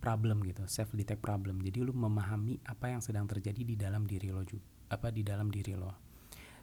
problem 0.00 0.40
gitu 0.48 0.64
self 0.66 0.90
detect 0.96 1.20
problem. 1.20 1.60
Jadi 1.60 1.84
lo 1.84 1.92
memahami 1.92 2.64
apa 2.64 2.90
yang 2.90 3.04
sedang 3.04 3.28
terjadi 3.28 3.62
di 3.62 3.76
dalam 3.76 4.08
diri 4.08 4.32
lo 4.32 4.42
juga 4.42 4.64
apa 4.90 5.12
di 5.14 5.22
dalam 5.22 5.52
diri 5.52 5.76
lo. 5.78 5.94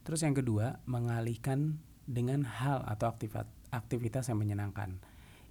Terus 0.03 0.25
yang 0.25 0.35
kedua 0.35 0.83
mengalihkan 0.89 1.79
dengan 2.07 2.43
hal 2.43 2.83
atau 2.83 3.11
aktivitas 3.11 3.47
aktivitas 3.67 4.31
yang 4.31 4.39
menyenangkan 4.39 4.95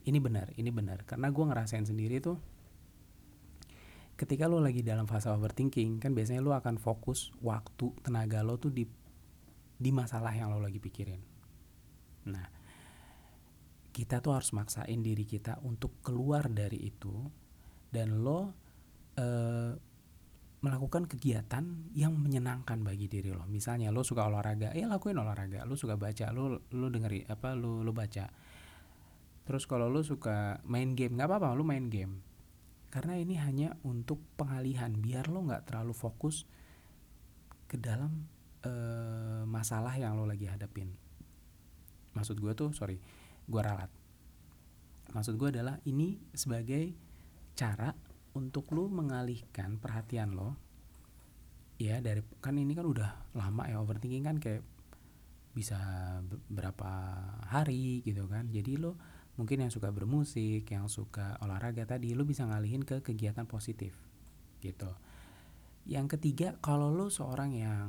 ini 0.07 0.19
benar 0.23 0.55
ini 0.55 0.71
benar 0.71 1.03
karena 1.03 1.29
gue 1.35 1.45
ngerasain 1.45 1.87
sendiri 1.87 2.23
tuh 2.23 2.39
ketika 4.17 4.49
lo 4.49 4.63
lagi 4.63 4.81
dalam 4.81 5.05
fase 5.05 5.29
overthinking 5.29 6.01
kan 6.01 6.17
biasanya 6.17 6.41
lo 6.41 6.57
akan 6.57 6.81
fokus 6.81 7.35
waktu 7.43 7.93
tenaga 8.01 8.41
lo 8.41 8.57
tuh 8.57 8.73
di 8.73 8.87
di 9.77 9.91
masalah 9.93 10.33
yang 10.33 10.55
lo 10.55 10.63
lagi 10.63 10.81
pikirin 10.81 11.21
nah 12.31 12.47
kita 13.93 14.21
tuh 14.25 14.37
harus 14.37 14.53
maksain 14.57 15.01
diri 15.03 15.25
kita 15.25 15.61
untuk 15.67 16.01
keluar 16.01 16.49
dari 16.49 16.81
itu 16.87 17.13
dan 17.91 18.21
lo 18.21 18.53
eh, 19.17 19.73
melakukan 20.61 21.09
kegiatan 21.09 21.95
yang 21.97 22.13
menyenangkan 22.13 22.83
bagi 22.85 23.09
diri 23.09 23.33
lo. 23.33 23.49
Misalnya 23.49 23.89
lo 23.95 24.05
suka 24.05 24.29
olahraga, 24.29 24.75
ya 24.77 24.85
lakuin 24.85 25.17
olahraga. 25.17 25.65
Lo 25.65 25.81
suka 25.81 25.97
baca, 25.97 26.29
lo 26.35 26.61
lo 26.75 26.87
dengerin 26.93 27.25
apa 27.31 27.57
lo 27.57 27.81
lo 27.81 27.93
baca 27.95 28.29
Terus 29.47 29.65
kalau 29.65 29.87
lu 29.87 30.03
suka 30.03 30.59
main 30.67 30.99
game, 30.99 31.15
nggak 31.15 31.31
apa-apa 31.31 31.55
lu 31.55 31.62
main 31.62 31.87
game. 31.87 32.21
Karena 32.91 33.15
ini 33.15 33.38
hanya 33.38 33.79
untuk 33.87 34.19
pengalihan, 34.35 34.91
biar 34.91 35.31
lo 35.31 35.47
nggak 35.47 35.71
terlalu 35.71 35.95
fokus 35.95 36.45
ke 37.71 37.79
dalam 37.79 38.26
uh, 38.67 39.43
masalah 39.47 39.95
yang 39.95 40.19
lo 40.19 40.26
lagi 40.26 40.50
hadapin. 40.50 40.91
Maksud 42.19 42.43
gue 42.43 42.53
tuh, 42.59 42.75
sorry, 42.75 42.99
gue 43.47 43.62
ralat. 43.62 43.91
Maksud 45.15 45.38
gue 45.38 45.55
adalah 45.55 45.79
ini 45.87 46.19
sebagai 46.35 46.91
cara 47.55 47.95
untuk 48.37 48.69
lo 48.76 48.91
mengalihkan 48.93 49.81
perhatian 49.81 50.37
lo 50.37 50.67
ya 51.81 52.00
dari 52.00 52.21
kan 52.41 52.57
ini 52.57 52.73
kan 52.73 52.85
udah 52.88 53.33
lama 53.37 53.69
ya 53.69 53.81
overthinking 53.81 54.25
kan 54.25 54.37
kayak 54.41 54.65
bisa 55.57 55.76
berapa 56.53 56.93
hari 57.49 58.05
gitu 58.05 58.29
kan 58.29 58.49
jadi 58.53 58.76
lo 58.76 59.00
mungkin 59.37 59.69
yang 59.69 59.73
suka 59.73 59.93
bermusik 59.93 60.64
yang 60.73 60.88
suka 60.88 61.37
olahraga 61.45 61.85
tadi 61.85 62.16
lu 62.16 62.25
bisa 62.25 62.49
ngalihin 62.49 62.83
ke 62.83 63.05
kegiatan 63.05 63.45
positif 63.45 63.93
gitu. 64.64 64.88
Yang 65.87 66.19
ketiga 66.19 66.57
kalau 66.59 66.90
lu 66.90 67.12
seorang 67.12 67.52
yang 67.55 67.88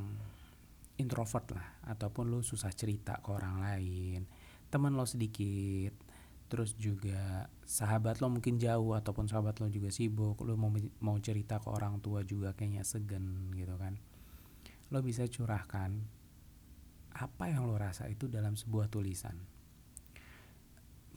introvert 1.00 1.56
lah 1.56 1.68
ataupun 1.88 2.30
lu 2.30 2.44
susah 2.44 2.74
cerita 2.74 3.18
ke 3.24 3.30
orang 3.32 3.64
lain 3.64 4.22
teman 4.68 4.94
lo 5.00 5.08
sedikit 5.08 5.96
terus 6.48 6.76
juga 6.76 7.48
sahabat 7.64 8.20
lo 8.20 8.32
mungkin 8.32 8.60
jauh 8.60 8.96
ataupun 8.96 9.28
sahabat 9.28 9.60
lo 9.64 9.68
juga 9.72 9.92
sibuk 9.92 10.40
lo 10.44 10.56
mau 10.60 10.72
mau 11.04 11.18
cerita 11.20 11.60
ke 11.60 11.68
orang 11.72 12.00
tua 12.04 12.24
juga 12.28 12.52
kayaknya 12.52 12.84
segen 12.84 13.56
gitu 13.56 13.76
kan. 13.80 13.96
Lo 14.92 15.00
bisa 15.04 15.24
curahkan 15.28 15.92
apa 17.18 17.44
yang 17.50 17.66
lo 17.66 17.76
rasa 17.80 18.06
itu 18.12 18.30
dalam 18.30 18.54
sebuah 18.54 18.92
tulisan 18.92 19.57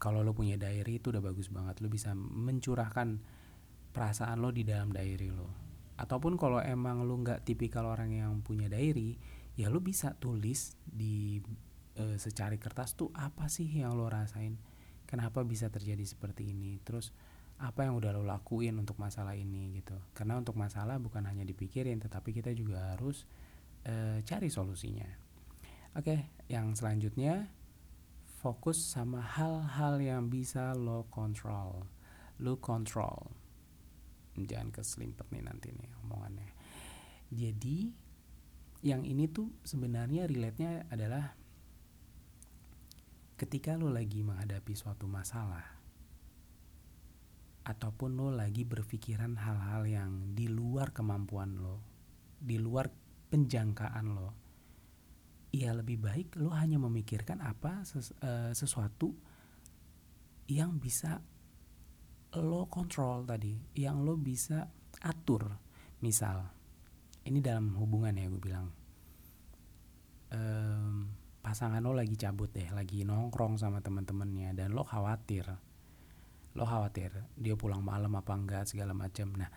kalau 0.01 0.25
lo 0.25 0.33
punya 0.33 0.57
diary 0.57 0.97
itu 0.97 1.13
udah 1.13 1.21
bagus 1.21 1.53
banget 1.53 1.85
lo 1.85 1.93
bisa 1.93 2.17
mencurahkan 2.17 3.21
perasaan 3.93 4.41
lo 4.41 4.49
di 4.49 4.65
dalam 4.65 4.89
diary 4.91 5.29
lo. 5.29 5.53
Ataupun 6.01 6.41
kalau 6.41 6.65
emang 6.65 7.05
lo 7.05 7.21
nggak 7.21 7.45
tipikal 7.45 7.85
orang 7.85 8.17
yang 8.17 8.33
punya 8.41 8.73
diary 8.73 9.21
ya 9.61 9.69
lo 9.69 9.85
bisa 9.85 10.17
tulis 10.17 10.73
di 10.89 11.37
e, 11.93 12.17
secari 12.17 12.57
kertas 12.57 12.97
tuh 12.97 13.13
apa 13.13 13.53
sih 13.53 13.69
yang 13.69 13.93
lo 13.93 14.09
rasain? 14.09 14.57
Kenapa 15.05 15.45
bisa 15.45 15.69
terjadi 15.69 16.01
seperti 16.09 16.57
ini? 16.57 16.81
Terus 16.81 17.13
apa 17.61 17.85
yang 17.85 18.01
udah 18.01 18.17
lo 18.17 18.25
lakuin 18.25 18.81
untuk 18.81 18.97
masalah 18.97 19.37
ini 19.37 19.77
gitu. 19.77 20.01
Karena 20.17 20.41
untuk 20.41 20.57
masalah 20.57 20.97
bukan 20.97 21.29
hanya 21.29 21.45
dipikirin 21.45 22.01
tetapi 22.01 22.33
kita 22.33 22.57
juga 22.57 22.97
harus 22.97 23.29
e, 23.85 24.25
cari 24.25 24.49
solusinya. 24.49 25.13
Oke 25.93 26.33
yang 26.49 26.73
selanjutnya 26.73 27.60
fokus 28.41 28.81
sama 28.81 29.21
hal-hal 29.21 30.01
yang 30.01 30.33
bisa 30.33 30.73
lo 30.73 31.05
kontrol. 31.13 31.85
Lo 32.41 32.57
kontrol. 32.57 33.29
Jangan 34.33 34.73
keselimpet 34.73 35.29
nih 35.29 35.45
nanti 35.45 35.69
nih 35.77 35.93
omongannya. 36.01 36.49
Jadi 37.29 37.93
yang 38.81 39.05
ini 39.05 39.29
tuh 39.29 39.53
sebenarnya 39.61 40.25
relate-nya 40.25 40.89
adalah 40.89 41.37
ketika 43.37 43.77
lo 43.77 43.93
lagi 43.93 44.25
menghadapi 44.25 44.73
suatu 44.73 45.05
masalah 45.05 45.77
ataupun 47.69 48.17
lo 48.17 48.33
lagi 48.33 48.65
berpikiran 48.65 49.37
hal-hal 49.37 49.85
yang 49.85 50.33
di 50.33 50.49
luar 50.49 50.97
kemampuan 50.97 51.61
lo, 51.61 51.85
di 52.41 52.57
luar 52.57 52.89
penjangkaan 53.29 54.17
lo, 54.17 54.40
ya 55.51 55.75
lebih 55.75 55.99
baik 55.99 56.39
lo 56.39 56.55
hanya 56.55 56.79
memikirkan 56.79 57.43
apa 57.43 57.83
ses, 57.83 58.15
uh, 58.23 58.55
sesuatu 58.55 59.11
yang 60.51 60.79
bisa 60.79 61.19
lo 62.39 62.71
kontrol 62.71 63.27
tadi, 63.27 63.59
yang 63.75 64.07
lo 64.07 64.15
bisa 64.15 64.67
atur. 65.03 65.51
Misal, 66.01 66.47
ini 67.27 67.43
dalam 67.43 67.75
hubungan 67.75 68.15
ya 68.15 68.31
gue 68.31 68.43
bilang, 68.43 68.67
um, 70.31 71.11
pasangan 71.43 71.83
lo 71.83 71.91
lagi 71.91 72.15
cabut 72.15 72.55
deh, 72.55 72.71
lagi 72.71 73.03
nongkrong 73.03 73.59
sama 73.59 73.83
teman-temannya 73.83 74.55
dan 74.55 74.71
lo 74.73 74.87
khawatir, 74.87 75.51
lo 76.55 76.65
khawatir 76.67 77.11
dia 77.35 77.59
pulang 77.59 77.83
malam 77.83 78.15
apa 78.15 78.33
enggak 78.35 78.65
segala 78.71 78.95
macam. 78.95 79.35
Nah, 79.35 79.51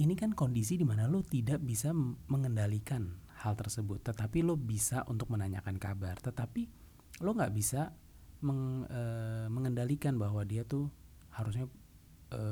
ini 0.00 0.16
kan 0.16 0.32
kondisi 0.32 0.80
di 0.80 0.84
mana 0.88 1.04
lo 1.04 1.20
tidak 1.20 1.60
bisa 1.60 1.92
mengendalikan 2.32 3.21
hal 3.42 3.58
tersebut. 3.58 4.00
Tetapi 4.06 4.46
lo 4.46 4.54
bisa 4.54 5.02
untuk 5.10 5.34
menanyakan 5.34 5.76
kabar. 5.76 6.16
Tetapi 6.22 6.62
lo 7.20 7.30
nggak 7.34 7.52
bisa 7.52 7.90
meng, 8.46 8.86
e, 8.86 9.02
mengendalikan 9.50 10.14
bahwa 10.16 10.46
dia 10.46 10.62
tuh 10.62 10.86
harusnya 11.34 11.66
e, 12.30 12.42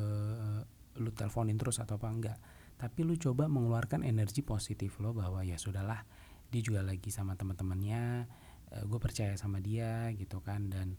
lo 0.98 1.10
teleponin 1.14 1.56
terus 1.56 1.78
atau 1.78 1.96
apa 1.96 2.08
enggak. 2.10 2.38
Tapi 2.74 3.06
lo 3.06 3.14
coba 3.14 3.46
mengeluarkan 3.46 4.02
energi 4.02 4.42
positif 4.42 4.98
lo 4.98 5.14
bahwa 5.14 5.46
ya 5.46 5.54
sudahlah 5.54 6.02
dia 6.50 6.62
juga 6.64 6.82
lagi 6.82 7.14
sama 7.14 7.38
teman-temannya 7.38 8.26
e, 8.74 8.76
gue 8.86 8.98
percaya 8.98 9.38
sama 9.38 9.62
dia 9.62 10.10
gitu 10.18 10.42
kan. 10.42 10.66
Dan 10.66 10.98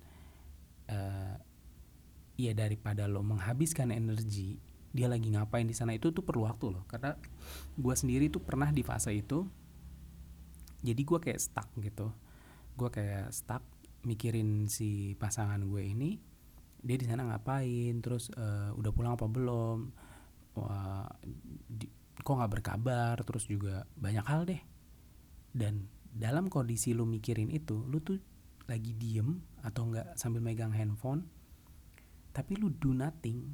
e, 0.87 0.99
ya 2.39 2.55
daripada 2.55 3.05
lo 3.11 3.21
menghabiskan 3.21 3.91
energi 3.91 4.57
dia 4.91 5.07
lagi 5.07 5.31
ngapain 5.31 5.63
di 5.63 5.71
sana 5.71 5.95
itu 5.95 6.11
tuh 6.11 6.23
perlu 6.23 6.47
waktu 6.47 6.67
loh. 6.67 6.83
Karena 6.87 7.15
gue 7.75 7.95
sendiri 7.95 8.27
tuh 8.27 8.43
pernah 8.43 8.71
di 8.71 8.83
fase 8.83 9.15
itu 9.15 9.47
jadi 10.81 11.01
gue 11.01 11.19
kayak 11.21 11.39
stuck 11.41 11.69
gitu. 11.77 12.09
Gue 12.73 12.89
kayak 12.89 13.29
stuck 13.29 13.61
mikirin 14.01 14.65
si 14.65 15.13
pasangan 15.21 15.61
gue 15.61 15.81
ini 15.85 16.17
dia 16.81 16.97
di 16.97 17.05
sana 17.05 17.21
ngapain 17.29 18.01
terus 18.01 18.33
uh, 18.33 18.73
udah 18.73 18.89
pulang 18.89 19.13
apa 19.13 19.29
belum 19.29 19.93
wah 20.57 21.05
di, 21.69 21.85
kok 22.17 22.33
nggak 22.33 22.53
berkabar 22.57 23.15
terus 23.21 23.45
juga 23.45 23.85
banyak 23.93 24.25
hal 24.25 24.49
deh. 24.49 24.61
Dan 25.53 25.85
dalam 26.09 26.49
kondisi 26.49 26.97
lu 26.97 27.05
mikirin 27.05 27.53
itu 27.53 27.85
lu 27.85 28.01
tuh 28.01 28.17
lagi 28.65 28.97
diem 28.97 29.37
atau 29.61 29.87
enggak 29.87 30.17
sambil 30.17 30.41
megang 30.41 30.73
handphone 30.73 31.27
tapi 32.31 32.57
lu 32.57 32.71
do 32.71 32.95
nothing 32.95 33.45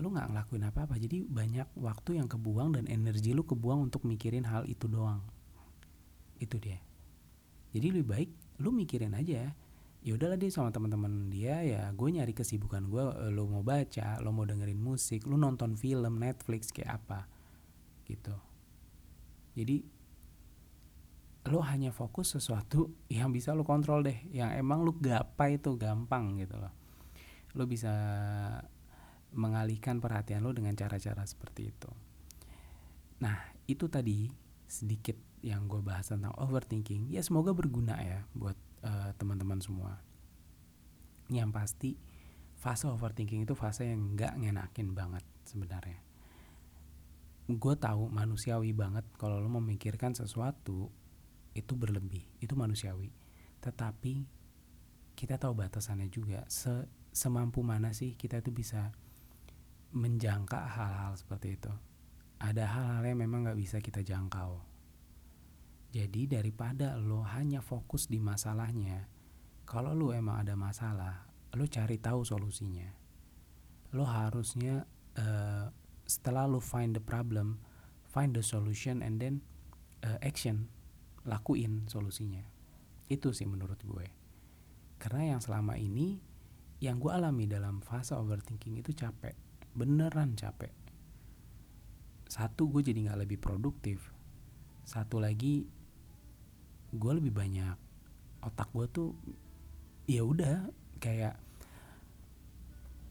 lu 0.00 0.10
nggak 0.10 0.32
ngelakuin 0.32 0.64
apa-apa. 0.66 0.96
Jadi 0.98 1.28
banyak 1.28 1.76
waktu 1.78 2.18
yang 2.18 2.26
kebuang 2.26 2.74
dan 2.74 2.90
energi 2.90 3.30
lu 3.30 3.46
kebuang 3.46 3.86
untuk 3.86 4.02
mikirin 4.08 4.48
hal 4.48 4.66
itu 4.66 4.90
doang 4.90 5.22
itu 6.40 6.56
dia. 6.58 6.80
Jadi 7.70 7.86
lebih 7.94 8.08
baik 8.10 8.30
lu 8.60 8.74
mikirin 8.74 9.14
aja 9.14 9.54
ya 10.00 10.12
udahlah 10.16 10.40
dia 10.40 10.48
sama 10.48 10.72
teman-teman 10.72 11.28
dia 11.28 11.60
ya 11.60 11.92
gue 11.92 12.08
nyari 12.08 12.32
kesibukan 12.32 12.88
gue 12.88 13.04
lo 13.36 13.44
mau 13.44 13.60
baca 13.60 14.16
lo 14.24 14.32
mau 14.32 14.48
dengerin 14.48 14.80
musik 14.80 15.28
lo 15.28 15.36
nonton 15.36 15.76
film 15.76 16.16
Netflix 16.16 16.72
kayak 16.72 17.04
apa 17.04 17.28
gitu. 18.08 18.32
Jadi 19.54 19.84
lo 21.52 21.60
hanya 21.64 21.92
fokus 21.92 22.36
sesuatu 22.36 22.96
yang 23.12 23.28
bisa 23.32 23.52
lo 23.52 23.64
kontrol 23.64 24.00
deh 24.00 24.16
yang 24.32 24.56
emang 24.56 24.80
lo 24.84 24.96
gapai 24.96 25.60
itu 25.60 25.76
gampang 25.76 26.40
gitu 26.40 26.56
loh. 26.56 26.72
Lo 27.56 27.68
bisa 27.68 27.92
mengalihkan 29.36 30.00
perhatian 30.02 30.42
lo 30.42 30.50
dengan 30.56 30.74
cara-cara 30.74 31.22
seperti 31.28 31.62
itu. 31.70 31.90
Nah, 33.20 33.36
itu 33.68 33.86
tadi 33.86 34.26
sedikit 34.66 35.29
yang 35.40 35.68
gue 35.68 35.80
bahas 35.80 36.08
tentang 36.12 36.32
overthinking. 36.36 37.08
Ya 37.08 37.24
semoga 37.24 37.56
berguna 37.56 37.96
ya 38.00 38.24
buat 38.36 38.56
uh, 38.84 39.10
teman-teman 39.16 39.60
semua. 39.60 40.00
Yang 41.32 41.50
pasti 41.52 41.90
fase 42.60 42.84
overthinking 42.88 43.48
itu 43.48 43.56
fase 43.56 43.88
yang 43.88 44.16
nggak 44.16 44.36
ngenakin 44.36 44.92
banget 44.92 45.24
sebenarnya. 45.48 46.00
Gue 47.50 47.74
tahu 47.74 48.12
manusiawi 48.12 48.70
banget 48.76 49.02
kalau 49.18 49.42
lo 49.42 49.48
memikirkan 49.48 50.14
sesuatu 50.14 50.92
itu 51.56 51.72
berlebih, 51.74 52.22
itu 52.38 52.54
manusiawi. 52.54 53.10
Tetapi 53.58 54.14
kita 55.18 55.40
tahu 55.40 55.56
batasannya 55.58 56.06
juga. 56.12 56.46
Se 56.46 56.86
semampu 57.10 57.66
mana 57.66 57.90
sih 57.90 58.14
kita 58.14 58.38
itu 58.38 58.54
bisa 58.54 58.94
menjangka 59.90 60.70
hal-hal 60.78 61.18
seperti 61.18 61.58
itu. 61.58 61.72
Ada 62.38 62.70
hal-hal 62.70 63.02
yang 63.04 63.18
memang 63.26 63.50
gak 63.50 63.58
bisa 63.58 63.82
kita 63.82 64.00
jangkau. 64.06 64.69
Jadi 65.90 66.30
daripada 66.30 66.94
lo 66.94 67.26
hanya 67.26 67.58
fokus 67.58 68.06
di 68.06 68.22
masalahnya, 68.22 69.10
kalau 69.66 69.90
lo 69.90 70.14
emang 70.14 70.46
ada 70.46 70.54
masalah, 70.54 71.26
lo 71.58 71.66
cari 71.66 71.98
tahu 71.98 72.22
solusinya. 72.22 72.86
Lo 73.98 74.06
harusnya 74.06 74.86
uh, 75.18 75.66
setelah 76.06 76.46
lo 76.46 76.62
find 76.62 76.94
the 76.94 77.02
problem, 77.02 77.58
find 78.06 78.38
the 78.38 78.44
solution 78.46 79.02
and 79.02 79.18
then 79.18 79.42
uh, 80.06 80.18
action, 80.22 80.70
lakuin 81.26 81.90
solusinya. 81.90 82.46
Itu 83.10 83.34
sih 83.34 83.50
menurut 83.50 83.82
gue. 83.82 84.06
Karena 85.02 85.34
yang 85.34 85.40
selama 85.42 85.74
ini 85.74 86.22
yang 86.80 86.96
gue 86.96 87.12
alami 87.12 87.44
dalam 87.44 87.84
fase 87.84 88.16
overthinking 88.16 88.80
itu 88.80 88.96
capek 88.96 89.36
beneran 89.76 90.32
capek 90.32 90.72
satu 92.24 92.72
gue 92.72 92.80
jadi 92.80 93.10
nggak 93.10 93.20
lebih 93.26 93.38
produktif 93.38 94.00
satu 94.88 95.20
lagi 95.20 95.68
gue 96.90 97.12
lebih 97.14 97.30
banyak 97.30 97.76
otak 98.42 98.68
gue 98.74 98.86
tuh 98.90 99.10
ya 100.10 100.26
udah 100.26 100.66
kayak 100.98 101.38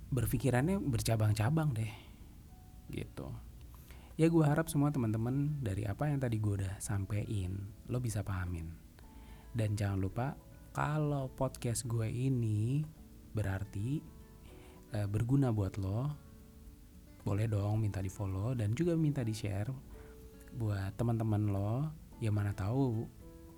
berpikirannya 0.10 0.82
bercabang-cabang 0.82 1.72
deh 1.72 1.94
gitu. 2.90 3.30
Ya 4.20 4.28
gue 4.28 4.44
harap 4.44 4.68
semua 4.68 4.92
teman-teman 4.92 5.64
dari 5.64 5.88
apa 5.88 6.12
yang 6.12 6.20
tadi 6.20 6.42
gue 6.42 6.60
udah 6.60 6.76
sampein 6.84 7.56
lo 7.88 8.04
bisa 8.04 8.26
pahamin. 8.26 8.68
Dan 9.56 9.80
jangan 9.80 10.02
lupa 10.02 10.28
kalau 10.76 11.32
podcast 11.32 11.88
gue 11.88 12.10
ini 12.10 12.84
berarti 13.32 14.02
uh, 14.98 15.08
berguna 15.08 15.54
buat 15.54 15.78
lo 15.80 16.30
boleh 17.24 17.46
dong 17.46 17.84
minta 17.84 18.02
di 18.02 18.10
follow 18.10 18.58
dan 18.58 18.74
juga 18.74 18.98
minta 18.98 19.22
di 19.22 19.36
share 19.36 19.70
buat 20.58 20.98
teman-teman 20.98 21.44
lo 21.54 21.74
yang 22.20 22.34
mana 22.34 22.52
tahu 22.58 23.06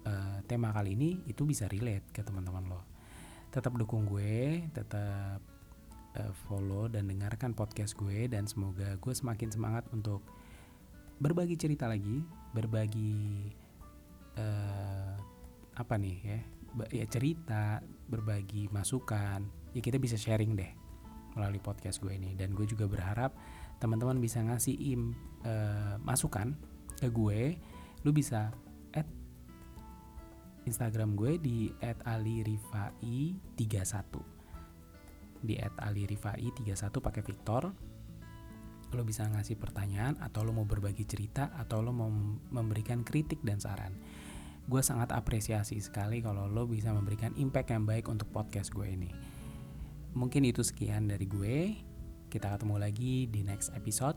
uh, 0.05 0.39
tema 0.45 0.73
kali 0.73 0.95
ini 0.97 1.23
itu 1.27 1.45
bisa 1.45 1.65
relate 1.69 2.09
ke 2.13 2.21
teman-teman 2.25 2.65
lo. 2.67 2.81
Tetap 3.51 3.75
dukung 3.75 4.07
gue 4.07 4.65
tetap 4.71 5.41
uh, 6.17 6.33
follow 6.47 6.87
dan 6.87 7.07
dengarkan 7.07 7.51
podcast 7.51 7.95
gue 7.97 8.27
dan 8.31 8.47
semoga 8.47 8.95
gue 8.97 9.13
semakin 9.13 9.49
semangat 9.51 9.85
untuk 9.91 10.23
berbagi 11.21 11.53
cerita 11.53 11.85
lagi 11.85 12.25
berbagi 12.57 13.53
uh, 14.41 15.13
apa 15.77 15.95
nih 15.95 16.17
ya 16.25 16.39
ya 16.91 17.05
cerita 17.07 17.83
berbagi 18.07 18.71
masukan. 18.71 19.43
Ya 19.75 19.81
kita 19.83 19.99
bisa 19.99 20.15
sharing 20.15 20.55
deh 20.55 20.71
melalui 21.35 21.59
podcast 21.63 21.99
gue 22.03 22.15
ini. 22.15 22.35
Dan 22.35 22.55
gue 22.55 22.67
juga 22.67 22.87
berharap 22.87 23.35
teman-teman 23.79 24.19
bisa 24.19 24.39
ngasih 24.43 24.75
im 24.93 25.15
uh, 25.43 25.95
masukan 26.03 26.53
ke 27.01 27.09
gue 27.09 27.57
lu 28.05 28.13
bisa 28.13 28.53
Instagram 30.65 31.15
gue 31.17 31.37
di 31.41 31.73
@alirifai31 31.81 34.21
di 35.41 35.57
@alirifai31 35.57 37.01
pakai 37.01 37.23
Victor 37.25 37.73
lo 38.91 39.07
bisa 39.07 39.23
ngasih 39.23 39.55
pertanyaan 39.55 40.19
atau 40.19 40.43
lo 40.43 40.51
mau 40.51 40.67
berbagi 40.67 41.07
cerita 41.07 41.55
atau 41.55 41.79
lo 41.79 41.95
mau 41.95 42.11
memberikan 42.51 43.07
kritik 43.07 43.39
dan 43.41 43.57
saran 43.57 43.95
gue 44.67 44.81
sangat 44.83 45.15
apresiasi 45.15 45.79
sekali 45.81 46.21
kalau 46.21 46.45
lo 46.45 46.67
bisa 46.67 46.93
memberikan 46.93 47.33
impact 47.39 47.71
yang 47.71 47.87
baik 47.87 48.11
untuk 48.11 48.27
podcast 48.29 48.69
gue 48.75 48.85
ini 48.85 49.09
mungkin 50.15 50.47
itu 50.47 50.63
sekian 50.63 51.07
dari 51.07 51.25
gue. 51.27 51.75
Kita 52.31 52.55
ketemu 52.55 52.75
lagi 52.79 53.27
di 53.27 53.43
next 53.43 53.75
episode. 53.75 54.15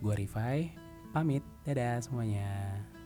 Gue 0.00 0.14
Rifai, 0.16 0.72
pamit. 1.12 1.44
Dadah 1.64 2.00
semuanya. 2.04 2.99